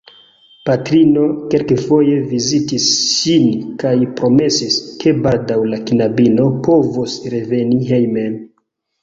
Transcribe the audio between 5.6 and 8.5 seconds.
la knabino povos reveni hejmen.